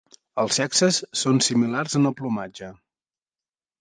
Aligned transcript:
Els 0.43 0.55
sexes 0.59 0.97
són 1.23 1.41
similars 1.49 1.99
en 2.01 2.11
el 2.13 2.17
plomatge. 2.23 2.75